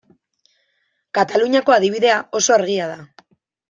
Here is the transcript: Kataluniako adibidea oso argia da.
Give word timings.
Kataluniako 1.19 1.79
adibidea 1.79 2.19
oso 2.43 2.61
argia 2.61 2.93
da. 2.97 3.03